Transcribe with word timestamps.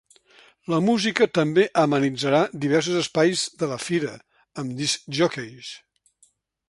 La 0.73 0.77
música 0.85 1.27
també 1.37 1.65
amenitzarà 1.81 2.39
diversos 2.65 2.97
espais 3.03 3.43
de 3.61 3.71
la 3.75 3.79
fira, 3.85 4.17
amb 4.63 4.75
discjòqueis. 4.81 5.71